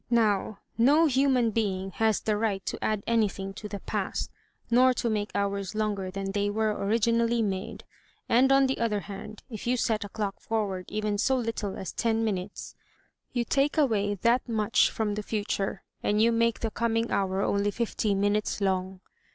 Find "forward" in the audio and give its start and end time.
10.41-10.85